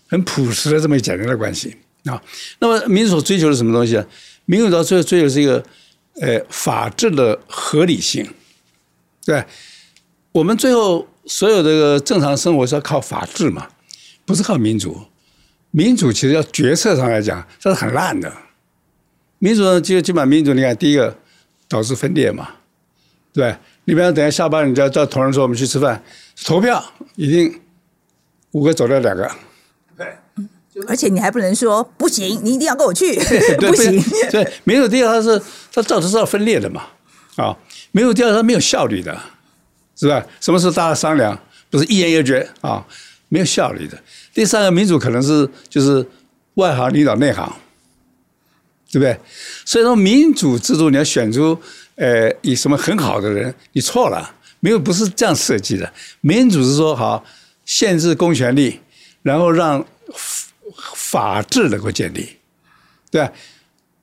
[0.08, 2.20] 很朴实的这么简单的关系啊。
[2.58, 4.04] 那么，民主所追求的什么东西啊？
[4.46, 5.64] 民主到最后追求是一个。
[6.20, 8.30] 呃，法治的合理性，
[9.26, 9.44] 对，
[10.34, 13.70] 我们最后所有这个正常生活是要靠法治嘛，
[14.26, 15.00] 不是靠民主。
[15.72, 18.32] 民主其实要决策上来讲，这是很烂的。
[19.40, 21.18] 民主呢，就基本上民主，你看第一个
[21.70, 22.50] 导致分裂嘛，
[23.32, 26.04] 对，你比方等一下下班，你叫叫同仁说我们去吃饭，
[26.44, 26.84] 投票
[27.16, 27.62] 一定
[28.52, 29.32] 五个走掉两个。
[30.88, 33.16] 而且你还不能说不行，你一定要跟我去，
[33.60, 34.02] 不行。
[34.30, 35.42] 对，民主第二，它是
[35.74, 36.84] 它造成是要分裂的嘛，
[37.36, 37.56] 啊，
[37.92, 39.18] 民主第二它没有效率的，
[39.96, 40.26] 是吧？
[40.40, 41.38] 什么时候大家商量，
[41.70, 42.86] 不是一言一决啊，
[43.30, 43.98] 没有效率的。
[44.34, 46.06] 第三个民主可能是就是
[46.56, 47.52] 外行领导内行，
[48.92, 49.18] 对不对？
[49.66, 51.58] 所以说民主制度你要选出
[51.96, 55.92] 呃以什么很好的人，你错了，没有不是这样设计的。
[56.22, 57.24] 民主是说好
[57.66, 58.80] 限制公权力，
[59.22, 59.86] 然后让。
[60.96, 62.38] 法治能够建立，
[63.10, 63.30] 对，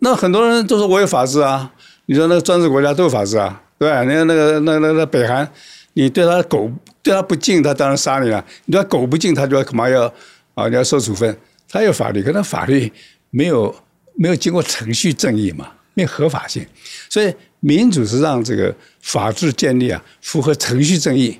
[0.00, 1.72] 那很多人都说我有法治啊。
[2.10, 4.02] 你说那个专制国家都有法治啊，对吧？
[4.02, 5.46] 你看那个那那那北韩，
[5.92, 10.10] 你对他狗对他不敬，他当然杀你了；你对他狗不敬，他就要恐怕要
[10.54, 11.38] 啊，你要受处分。
[11.68, 12.90] 他有法律，可他法律
[13.28, 13.76] 没有
[14.14, 16.66] 没有经过程序正义嘛，没有合法性。
[17.10, 21.38] 所以民主是让这个法治建立啊，符合程序正义，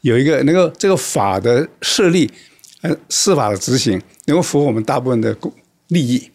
[0.00, 2.28] 有一个能够这个法的设立。
[2.82, 5.52] 呃，司法的执行能够符合我们大部分的公
[5.88, 6.30] 利益，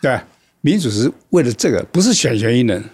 [0.00, 0.24] 对吧？
[0.60, 2.84] 民主是为了这个，不是选原因人。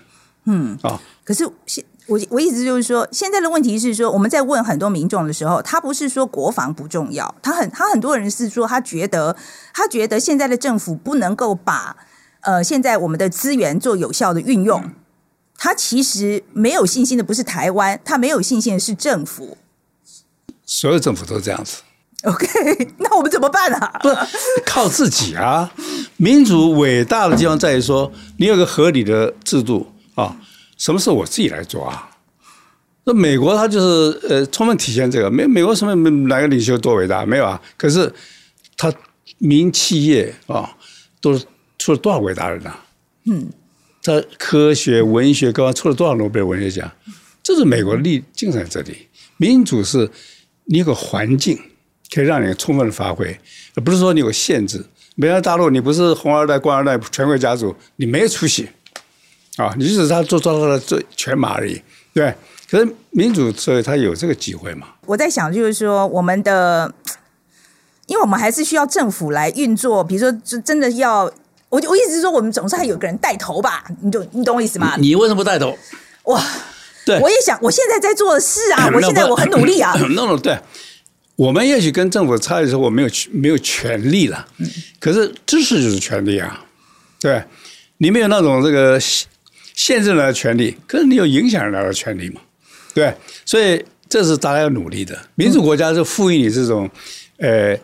[0.44, 9.36] 嗯，啊，可是现我我意思就是说，现在的问题是说，我们在问很多民众的时候，他不是说国防不重要，他很他很多人是说，他觉得
[9.72, 11.96] 他觉得现在的政府不能够把
[12.40, 14.90] 呃现在我们的资源做有效的运用，
[15.56, 19.56] 他其实没有信心的不是台湾，他没有信心的是政府。
[20.66, 21.82] 所有政府都这样子。
[22.24, 22.46] OK，
[22.98, 23.98] 那我们怎么办啊？
[24.02, 24.08] 不
[24.66, 25.72] 靠自己啊！
[26.18, 30.36] 民主伟大的地方在于说，你有个合理的制度啊，
[30.76, 32.10] 什么事我自己来做啊。
[33.04, 35.30] 那美国它就是呃，充分体现这个。
[35.30, 35.94] 美美国什么
[36.28, 37.24] 哪个领袖多伟大？
[37.24, 37.58] 没有啊。
[37.78, 38.12] 可是
[38.76, 38.92] 他
[39.38, 40.76] 民企业啊，
[41.22, 41.40] 都
[41.78, 42.74] 出了多少伟大人呐？
[43.24, 43.48] 嗯，
[44.02, 46.92] 他科学、文学各方出了多少诺贝尔文学奖？
[47.42, 49.08] 这是美国力精神在这里。
[49.38, 50.10] 民主是
[50.66, 51.58] 你有个环境。
[52.14, 53.38] 可以让你充分发挥，
[53.74, 54.84] 而不是说你有限制。
[55.14, 58.68] 美国大陆，你不是红二代、官二代、权贵家族，你没有出息
[59.56, 59.74] 啊！
[59.76, 62.34] 你只是他做做到了最全马而已，对。
[62.70, 64.86] 可是民主，所以他有这个机会嘛？
[65.06, 66.92] 我在想，就是说我们的。
[68.06, 71.32] 因为我们还是需要政府来运作，比如说，就真的要
[71.68, 73.84] 我我意思是说，我们总是还有个人带头吧？
[74.00, 74.96] 你懂你懂我意思吗？
[74.98, 75.78] 你为什么不带头？
[76.24, 76.42] 哇，
[77.06, 79.94] 对，我也想，我现在在做的事啊， 我现在我很努力啊。
[80.10, 80.58] no no，对，
[81.40, 84.46] 我们也许跟政府差的时候，我没有没有权利了，
[84.98, 86.62] 可是知识就是权利啊，
[87.18, 87.42] 对，
[87.96, 89.26] 你没有那种这个限
[89.74, 92.42] 限制人的权利，可是你有影响人的权利嘛，
[92.92, 95.18] 对，所以这是大家要努力的。
[95.34, 96.90] 民主国家是赋予你这种，
[97.38, 97.74] 呃，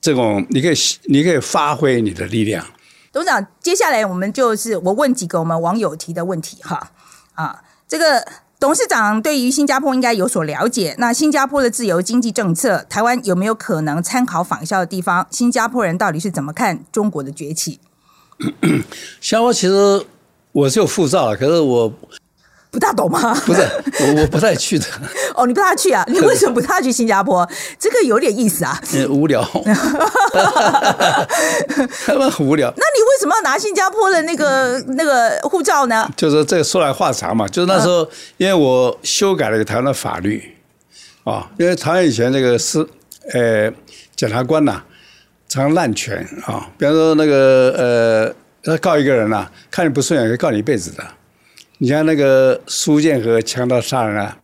[0.00, 2.66] 这种你可以你可以发挥你的力量。
[3.12, 6.92] 董事长，接下来我们就是我问几个我们网友提的问题哈。
[7.34, 8.26] 啊，这个
[8.66, 10.92] 董事长对于新加坡应该有所了解。
[10.98, 15.24] 那新加坡的自由经济政策，台湾有没有可能参考仿效的地方？
[15.30, 17.78] 新加坡人到底是怎么看中国的崛起？
[19.20, 20.04] 新加坡其实
[20.50, 21.92] 我是有护照，可是我
[22.76, 23.34] 不大懂吗？
[23.46, 23.62] 不是
[24.00, 24.84] 我我不太去的，
[25.34, 26.04] 哦，你不大去啊？
[26.08, 27.48] 你为什么不大去新加坡？
[27.80, 28.78] 这个有点意思啊。
[28.92, 29.42] 嗯，无聊，
[32.04, 32.68] 他们很无聊。
[32.76, 36.06] 那你为什么要拿新加坡的那个那个护照呢？
[36.18, 40.54] 就是这说来话长嘛，就是那时候，因为我修改了一个台湾的法律，
[41.24, 42.86] 啊，因为台湾以前这个是
[43.32, 43.72] 呃
[44.14, 44.82] 检察官呐、
[45.48, 51.02] 常滥权啊，比方说那个呃，他告一个人呐、看你不顺眼，可以告你一辈子的。
[51.78, 54.38] 你像那个苏建和强盗杀人啊，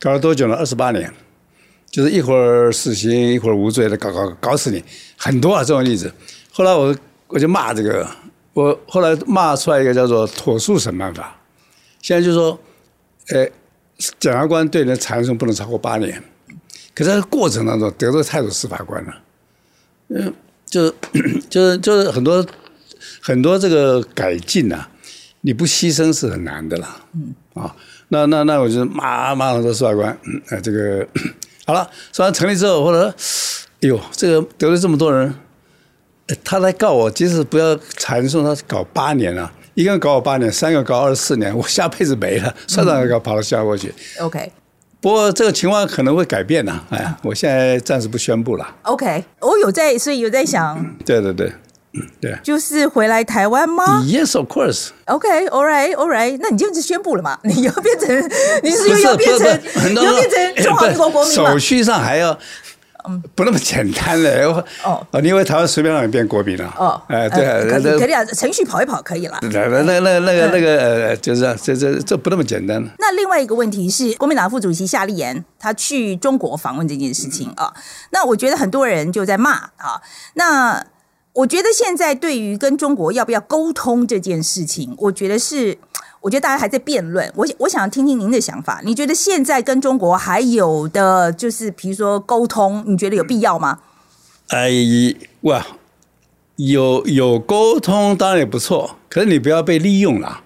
[0.00, 0.54] 搞了多久呢？
[0.54, 1.12] 二十八年，
[1.90, 4.82] 就是一会儿死刑，一会儿无罪的，搞搞搞死你，
[5.16, 6.10] 很多啊这种例子。
[6.50, 6.96] 后来我
[7.26, 8.08] 我就骂这个，
[8.54, 11.38] 我后来骂出来一个叫做妥诉审判法，
[12.00, 12.58] 现在就说，
[13.28, 13.46] 呃，
[14.18, 16.22] 检察官对人的缠讼不能超过八年，
[16.94, 19.14] 可是在过程当中得罪太多司法官了，
[20.08, 20.32] 嗯，
[20.64, 20.94] 就是
[21.50, 22.44] 就是就是很多
[23.20, 24.88] 很多这个改进啊，
[25.40, 27.74] 你不牺牲是很难的啦，嗯啊，
[28.08, 31.06] 那那那我就骂骂很多司法官，嗯，呃，这个
[31.66, 33.14] 好了，司法成立之后，或者说，
[33.80, 35.34] 哎呦，这个得罪这么多人。
[36.26, 43.90] 呃他来告我，即使不要缠讼，他搞八年了、一个人搞我八年，三个搞二十四年，我下辈子没了，算算搞跑到新加坡去。
[44.20, 44.52] OK
[45.00, 48.76] 不过这个情况可能会改变呐、哎呀，我现在暂时不宣布了。
[48.82, 51.52] OK，我有在，所以有在想，对对对，嗯，
[52.20, 52.38] 对。
[52.42, 54.88] 就是回来台湾吗？Yes, of course。
[55.06, 57.38] OK，all right，all right，那你就是宣布了嘛？
[57.44, 58.30] 你要变成，
[58.62, 59.46] 你是又要变成，
[59.94, 61.58] 要变成中华民国国民嘛手？
[61.58, 62.38] 续上还要。
[63.34, 66.74] 不那么简单的哦哦，你以为台湾随便让你变国民了？
[66.76, 69.38] 哦，哎，对可以可以啊，程序跑一跑可以了。
[69.40, 72.84] 那那那那那个那个呃，就是这这这不那么简单。
[72.98, 77.72] 那另外一个问题是，国民党副主席夏立言他去中国访问这件事情啊，
[78.10, 80.02] 那我觉得很多人就在骂啊。
[80.34, 80.84] 那
[81.38, 85.78] 我觉得现在对于跟中国要不要沟通这件事情，我觉得是，
[86.20, 87.30] 我觉得大家还在辩论。
[87.36, 93.78] 我我想听听您的想法，你觉得现在跟中国还有的就是，比如说沟通，你觉得有必要吗？
[94.48, 94.68] 哎，
[95.42, 95.64] 哇，
[96.56, 100.40] 有有沟通当然也不错，可是你不要被利用了。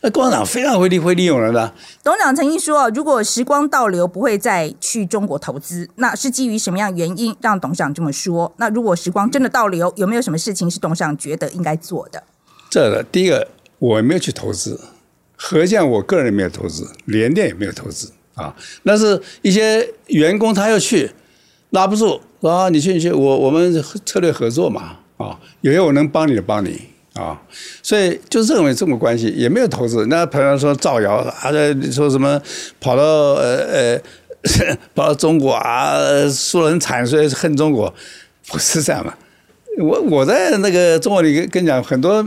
[0.00, 8.52] 那共产党非常会利会利用人的，董事长曾经说，如果时光倒流，不会再去中国投资，那是基于什么样原因让董事长这么说？
[8.58, 12.22] 那如果时光真的倒流，有没有什么事情是董事长觉得应该做的？
[12.70, 14.80] 这个第一个我没有去投资，
[15.36, 18.54] 合建我个人也没有投资，联电也没有投资啊。
[18.84, 21.10] 那是一些员工他要去，
[21.70, 26.82] 拉不住啊，你去你去，我我们策略合作嘛啊，有些我能帮你的帮你
[27.18, 27.40] 啊，
[27.82, 30.06] 所以就认为这种关系也没有投资。
[30.06, 31.50] 那朋友说造谣，啊，
[31.92, 32.40] 说什么
[32.80, 34.00] 跑到呃呃
[34.94, 35.98] 跑到中国啊，
[36.30, 37.92] 说人惨，所以恨中国，
[38.46, 39.12] 不是这样嘛？
[39.80, 42.24] 我我在那个中国里跟你讲，很多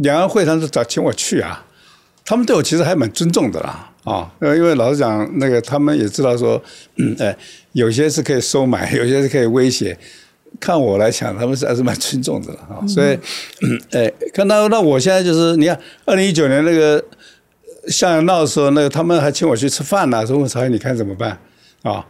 [0.00, 1.64] 两岸会谈都找请我去啊，
[2.24, 6.60] 他们对我其实还蛮尊重的啦啊，因为老实讲，那个他们也知道说，
[6.96, 7.36] 嗯，哎，
[7.72, 9.96] 有些是可以收买，有些是可以威胁。
[10.62, 13.18] 看我来讲，他们是还是蛮尊重的了啊，所以，
[13.62, 17.04] 嗯， 哎，看到那我现在就是，你看，二零一九年那个
[17.88, 21.36] 向阳闹的时候，那个他们还请我去吃饭呢，说问曹毅你看怎么办
[21.82, 22.06] 啊？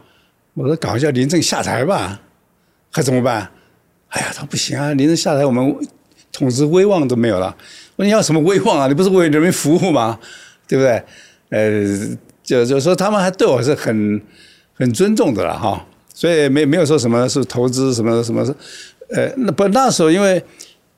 [0.53, 2.21] 我说搞一下林郑下台吧，
[2.91, 3.49] 还怎么办？
[4.09, 5.75] 哎呀，他不行啊，林郑下台，我们
[6.31, 7.47] 统治威望都没有了。
[7.95, 8.85] 我说你要什么威望啊？
[8.87, 10.19] 你不是为人民服务吗？
[10.67, 11.03] 对不对？
[11.49, 14.21] 呃，就就说他们还对我是很
[14.75, 15.83] 很尊重的了哈，
[16.13, 18.43] 所以没没有说什么是投资什么什么，
[19.09, 20.43] 呃，那不那时候因为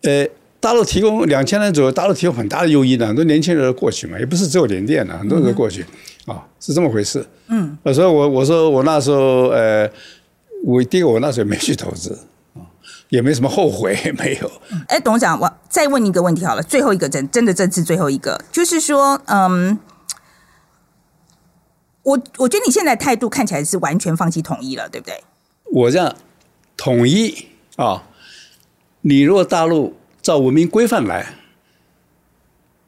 [0.03, 0.27] 呃
[0.59, 5.85] 大陆提供两千年左右，大陆提供很大的诱因呢，很多年轻人过去嘛，也不是只有联电的，很多人都过去
[6.25, 7.25] 啊，是这么回事。
[7.47, 9.89] 嗯，所以我我说我那时候呃，
[10.63, 12.17] 我第一个我那时候也没去投资
[12.55, 12.65] 啊，
[13.09, 14.51] 也没什么后悔， 没有。
[14.87, 19.77] 哎，董事长，我再问你一个问题好了，最后一个真真的这次最后一个，就是说，嗯，
[22.05, 25.23] 我我觉得你现在态度看起来是完全放弃统一了，对不对？
[25.71, 26.15] 我这样
[26.77, 27.47] 统一
[27.77, 28.07] 啊，
[29.01, 31.33] 你如果大陆照文明规范来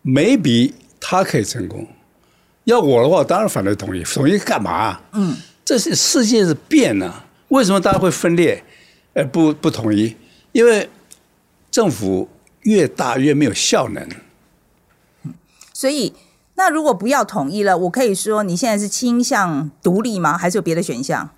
[0.06, 1.88] ，maybe 他可以成功。
[2.66, 4.04] 要我的话，当然反对统一。
[4.04, 5.02] 统一干嘛？
[5.14, 8.64] 嗯，这是世界是变了，为什么大家会分裂？
[9.14, 10.16] 呃，不不统一，
[10.52, 10.88] 因为
[11.72, 12.30] 政府
[12.62, 14.08] 越大越没有效能。
[15.74, 16.14] 所以，
[16.58, 20.38] 那如果不要统一了，我可以说你现在是倾向独立吗？
[20.38, 21.30] 还是有别的选项？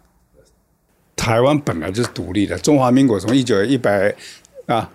[1.15, 4.15] 台湾本来就是独立的，中华民国从一九一百
[4.67, 4.89] 啊，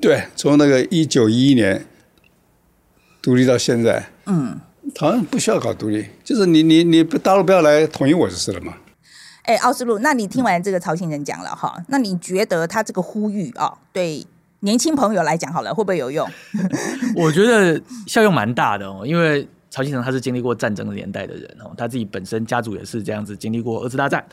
[0.00, 1.86] 对，从那个一九一一年
[3.22, 4.60] 独立到现在，嗯，
[4.94, 8.74] 台湾不需要搞独立，就是你你你大陆不要来统一我就是了嘛。
[9.44, 14.26] 哎，奥斯陆，那你听完这个曹新人讲了哈，那你觉得他这个呼吁啊，对
[14.64, 16.28] 年轻朋友来讲好了，会不会有用？
[17.14, 19.46] 我觉得效用蛮大的哦，因为。
[19.70, 24.24] 曹新成他是经历过战争年代的人哦，他自己本身家族也是这样子经历过二次大战，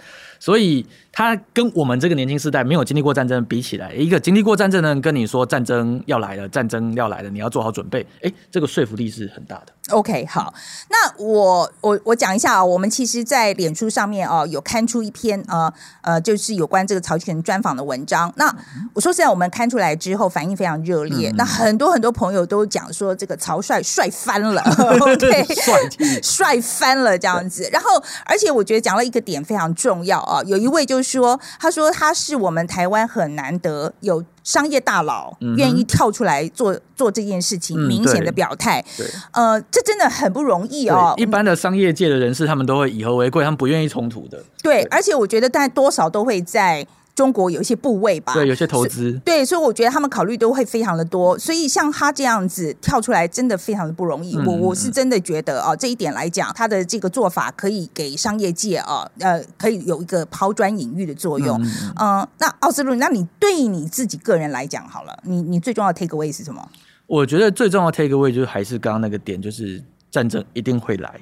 [0.42, 9.68] 所以他跟我们这个年轻世代没有经历过战争比起来，一个经历过战争的人跟你说战争要来了，战争要来了，你要做好准备，哎，这个说服力是很大的。
[9.90, 10.52] OK，好，
[10.90, 15.72] 那我我我讲一下啊，我们其实，在脸书上面哦，有刊出一篇呃
[16.02, 18.34] 呃，就是有关这个曹新成专访的文章。
[18.38, 18.48] 那
[18.94, 24.64] 我说实在，我们刊出来之后反应非常热烈，那很多很多朋友都讲说这个曹帅帅翻了。
[25.62, 25.78] 帅
[26.24, 38.84] 帅翻了这样子，然后而且我觉得讲了一个点非常重要啊，有一位就是说，他说他是我们台湾很难得有商业大佬愿意跳出来做做这件事情，明显的表态，
[39.32, 41.14] 呃，这真的很不容易哦。
[41.18, 44.42] 一般的商业界的人士，他们都会以和为贵，他们不愿意冲突的。
[44.64, 46.88] 对，而且我觉得，但多少都会在。
[47.22, 54.36] 中国有一些部位吧，对，有些投资，对，所以我觉得他们考虑都会非常的多，所以像他这样子跳出来，真的非常的不容易。
[54.40, 61.62] 我我是真的觉得啊，这一点来讲，他的这个做法可以给商业界啊，呃，可以有一个抛砖引玉的作用。
[62.00, 66.68] 嗯，那奥斯陆，那你对你自己个人来讲，好了，你你最重要的 take away 是什么？
[67.06, 71.22] 我觉得最重要的 take away 就是还是刚刚那个点，就是战争一定会来。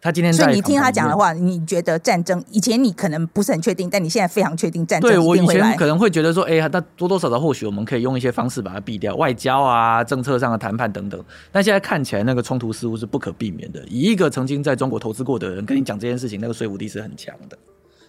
[0.00, 11.22] 他今天所以你听他讲的话，你觉得战争以前你可能不是很确定，但你现在非常确定战争对我以前可能会觉得说，哎，那多多少少或许我们可以用一些方式把它避掉，外交啊、政策上的谈判等等。
[11.52, 13.84] 但现在看起来，那个冲突似乎是不可避免的。
[13.88, 17.58] 以一个曾经在中国投资过的人跟你讲这件事情，那个说服力是很强的。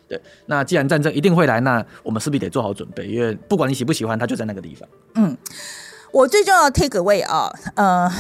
[0.08, 4.90] 对，那既然战争一定会来，那我们势必得做好准备，因为不管你喜不喜欢，它就在那个地方。
[5.16, 5.38] 嗯。
[6.12, 8.12] 我最重要的 take away 啊，呃，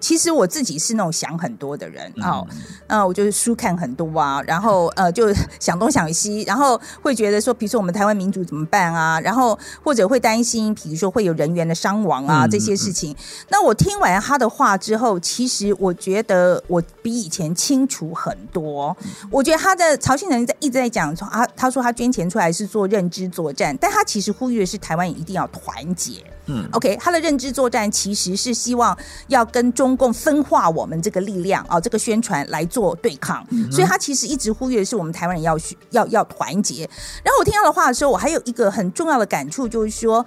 [0.00, 2.44] 其实我自己是那种想很多的人啊，
[2.86, 13.16] 呃，我就是书看很多啊，然后呃，就想东想西，然后会觉得说，比如说我们台湾民主怎么办啊，然后或者会担心，比如说会有人员的伤亡啊这些事情。
[13.48, 18.94] 那我听完他的话之后，其实我觉得我比以前清楚很多。
[19.30, 26.22] 我觉得他的曹庆人在一直在讲说啊，他说他捐钱出来是做认知作战，但他其实呼吁的是台湾一定要团结。
[26.50, 28.96] 嗯，OK，他的认知作战其实是希望
[29.28, 35.58] 要跟中共分化我们这个力量啊，这个宣传来做对抗，所以他其实一直呼吁的是我们台湾人要
[35.90, 36.88] 要要团结。
[37.22, 40.24] 然后我听到的话的时候，我还有一个很重要的感触，就是说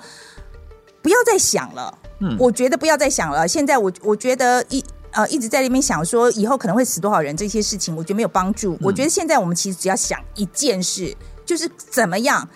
[1.01, 1.97] 不要再想了。
[2.19, 3.47] 嗯，我觉得不要再想了。
[3.47, 8.77] 现在我我觉得一呃一直在那边想说以后可能会死多少人这些事情，我觉得没有帮助。
[8.79, 12.47] 我觉得现在我们其实只要想一件事，就是怎么样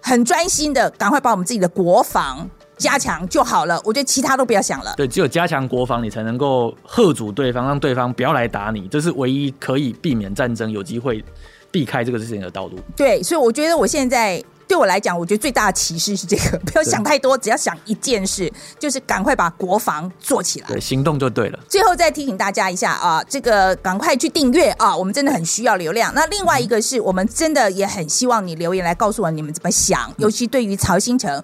[0.00, 2.48] 很专心的赶快把我们自己的国防。
[2.76, 4.94] 加强就好了，我觉得其他都不要想了。
[4.96, 11.24] 对，只有加强国防，你才能够吓阻对方，让对方不要来打你，这是唯一可以避免战争、有机会
[11.70, 12.78] 避开这个事情的道路。
[12.96, 20.66] 对，所以我觉得我现在对我来讲，我觉得最大的启示是这个：不要想太多，只要想一件事，就是赶快把国防做起来。
[20.66, 21.58] 对，行动就对了。
[21.68, 26.12] 最后再提醒大家一下啊，这个赶快去订阅啊，我们真的很需要流量。
[26.14, 31.42] 那另外一个是我们真的也很希望你留言来告诉我你们怎么想，尤其对于曹新成。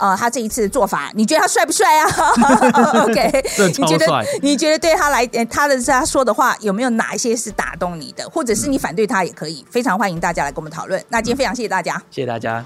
[0.00, 2.08] 啊，他这一次的做法，你觉得他帅不帅啊？
[3.04, 3.44] OK，
[3.78, 4.06] 你觉得
[4.42, 11.02] 你觉得对他来，他的他说的话有没有哪一些是打动你的，或者是你反对他也可以，非常欢迎大家来跟我们讨论。
[11.10, 12.64] 那今天非常谢谢大家，谢谢大家。